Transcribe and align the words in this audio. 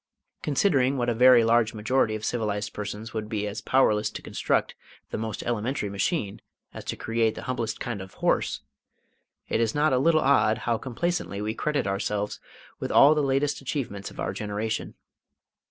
Considering 0.41 0.97
what 0.97 1.09
a 1.09 1.13
very 1.13 1.43
large 1.43 1.75
majority 1.75 2.15
of 2.15 2.25
civilised 2.25 2.73
persons 2.73 3.13
would 3.13 3.29
be 3.29 3.45
as 3.45 3.61
powerless 3.61 4.09
to 4.09 4.23
construct 4.23 4.73
the 5.11 5.17
most 5.19 5.43
elementary 5.43 5.91
machine 5.91 6.41
as 6.73 6.83
to 6.83 6.95
create 6.95 7.35
the 7.35 7.43
humblest 7.43 7.79
kind 7.79 8.01
of 8.01 8.15
horse, 8.15 8.61
it 9.47 9.61
is 9.61 9.75
not 9.75 9.93
a 9.93 9.99
little 9.99 10.21
odd 10.21 10.57
how 10.65 10.75
complacently 10.75 11.39
we 11.39 11.53
credit 11.53 11.85
ourselves 11.85 12.39
with 12.79 12.91
all 12.91 13.13
the 13.13 13.21
latest 13.21 13.61
achievements 13.61 14.09
of 14.09 14.19
our 14.19 14.33
generation. 14.33 14.95